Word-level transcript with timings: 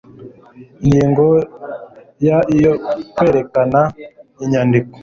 ingingo 0.83 1.25
ya 2.25 2.37
iyo 2.55 2.73
kwerekana 3.15 3.79
inyandiko 4.43 4.95